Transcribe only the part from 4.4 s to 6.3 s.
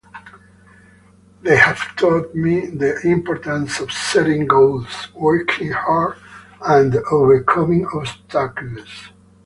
goals, working hard,